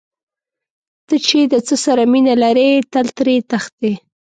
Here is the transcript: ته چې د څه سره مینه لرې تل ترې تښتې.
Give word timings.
ته 1.07 1.15
چې 1.27 1.39
د 1.51 1.53
څه 1.67 1.75
سره 1.85 2.03
مینه 2.11 2.33
لرې 2.43 2.69
تل 2.93 3.07
ترې 3.17 3.35
تښتې. 3.49 3.93